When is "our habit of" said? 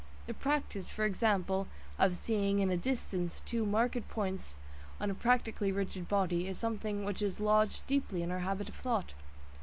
8.31-8.73